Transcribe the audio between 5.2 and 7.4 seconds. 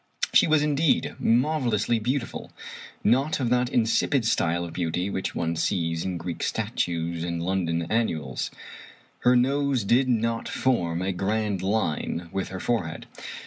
one sees in Greek statues and